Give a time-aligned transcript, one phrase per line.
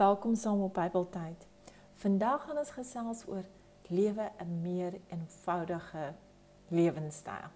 [0.00, 1.46] Welkom saam op Bybeltyd.
[1.92, 3.44] Vandag gaan ons gesels oor
[3.88, 6.14] lewe 'n meer eenvoudige
[6.68, 7.50] lewenstyl.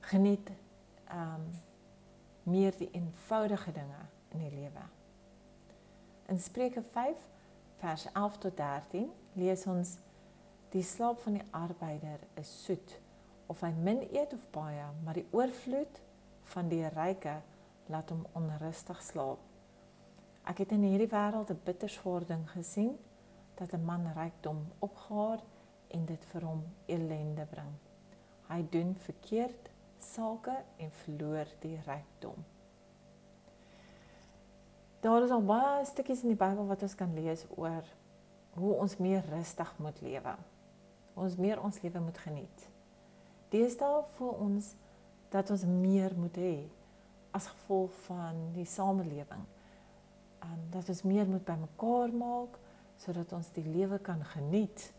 [0.00, 0.50] Geniet
[1.04, 1.44] ehm um,
[2.42, 4.82] meer die eenvoudige dinge in die lewe.
[6.26, 7.16] In Spreuke 5
[7.76, 9.96] vers 11 tot 13 lees ons
[10.68, 13.00] die slaap van die arbeider is soet
[13.46, 16.00] of hy min eet of baie, maar die oorvloed
[16.42, 17.40] van die ryke
[17.86, 19.45] laat hom onrustig slaap.
[20.46, 22.98] Ek het in hierdie wêreld 'n bitterswaar ding gesien
[23.58, 25.40] dat 'n man rykdom opgaar
[25.88, 27.74] en dit vir hom ellende bring.
[28.48, 32.44] Hy doen verkeerd sake en verloor die rykdom.
[35.00, 37.84] Daar is al baie stukkies in die Bybel wat ons kan lees oor
[38.50, 40.36] hoe ons meer rustig moet lewe.
[41.14, 42.68] Ons meer ons lewe moet geniet.
[43.48, 44.74] Deesdae voel ons
[45.28, 46.68] dat ons meer moet hê
[47.30, 49.44] as gevolg van die samelewing
[50.52, 52.58] um, dat ons meer moet bymekaar maak
[52.96, 54.92] sodat ons die lewe kan geniet.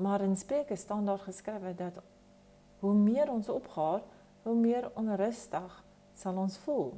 [0.00, 2.00] Maar in Spreuke staan daar geskrywe dat
[2.80, 4.00] hoe meer ons opgaar,
[4.42, 5.84] hoe meer onrustig
[6.14, 6.94] sal ons voel.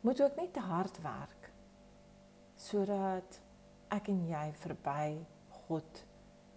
[0.00, 1.50] Moet ook nie te hard werk
[2.56, 3.40] sodat
[3.92, 5.10] ek en jy verby
[5.66, 6.04] God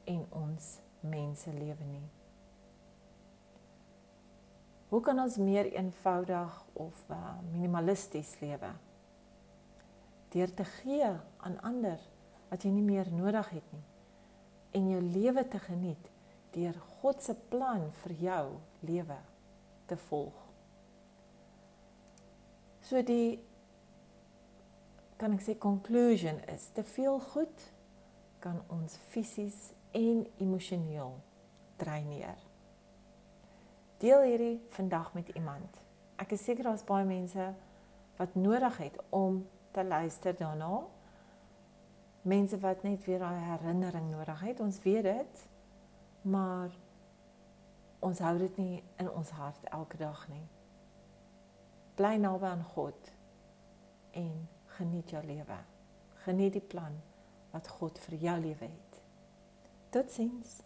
[0.08, 0.70] en ons
[1.04, 2.08] mense lewe nie.
[5.00, 7.18] Hoe kan ons meer eenvoudig of uh,
[7.54, 8.72] minimalisties lewe?
[10.34, 12.02] Deur te gee aan ander
[12.50, 13.86] wat jy nie meer nodig het nie
[14.76, 16.10] en jou lewe te geniet
[16.52, 18.44] deur God se plan vir jou
[18.92, 19.22] lewe
[19.88, 20.44] te volg.
[22.84, 23.40] So die
[25.16, 27.68] kan ek sê conclusion is te veel goed
[28.44, 31.16] kan ons fisies en emosioneel
[31.80, 32.49] dreineer.
[34.00, 35.82] Deel hierdie vandag met iemand.
[36.16, 37.50] Ek is seker daar's baie mense
[38.16, 39.42] wat nodig het om
[39.76, 40.86] te luister daarna.
[42.22, 44.60] Mense wat net weer daai herinnering nodig het.
[44.60, 45.44] Ons weet dit.
[46.22, 46.72] Maar
[48.00, 50.48] ons hou dit nie in ons hart elke dag nie.
[52.00, 53.12] Bly naby aan God
[54.16, 54.48] en
[54.80, 55.60] geniet jou lewe.
[56.24, 56.96] Geniet die plan
[57.52, 59.04] wat God vir jou lewe het.
[59.92, 60.62] Totsiens.